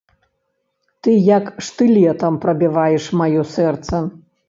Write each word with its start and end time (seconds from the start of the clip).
Ты 1.01 1.11
як 1.37 1.45
штылетам 1.67 2.33
прабіваеш 2.47 3.03
маё 3.25 3.41
сэрца! 3.55 4.07